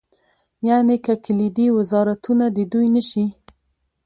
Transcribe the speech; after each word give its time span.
یعنې 0.69 0.95
که 1.05 1.13
کلیدي 1.25 1.67
وزارتونه 1.77 2.45
د 2.55 2.57
دوی 2.71 2.87
نه 2.95 3.01
شي. 3.09 3.25